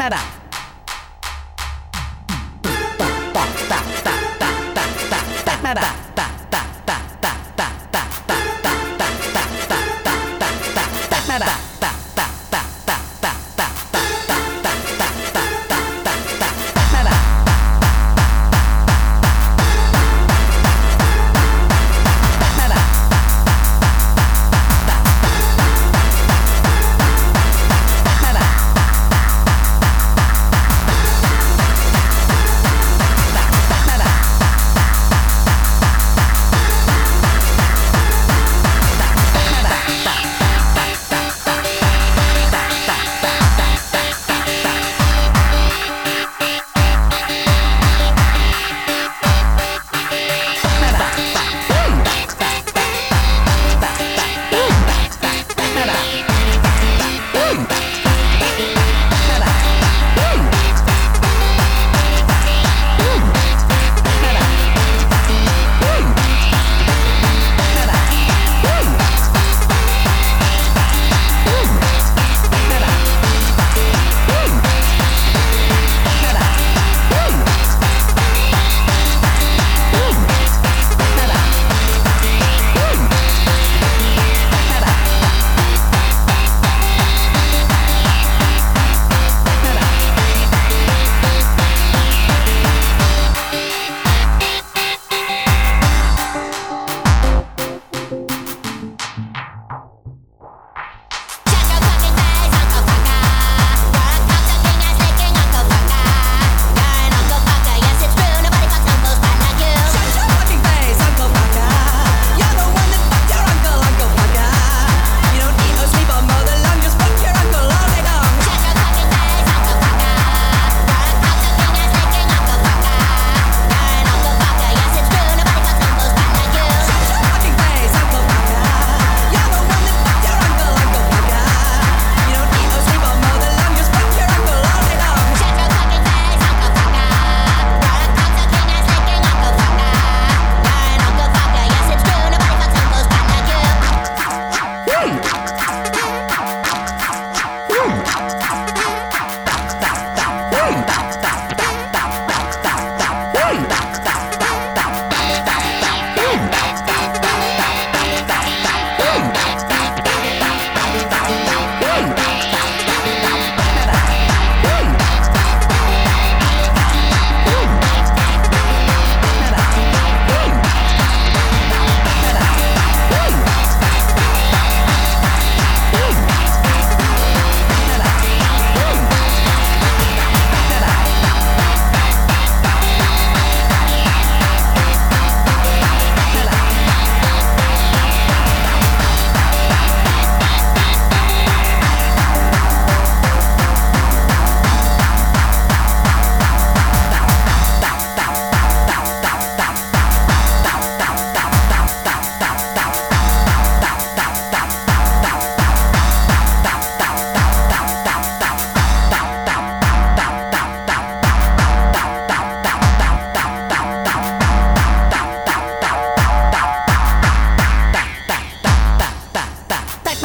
back, 0.00 0.10
back. 5.74 5.99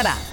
Guadalajara. 0.00 0.29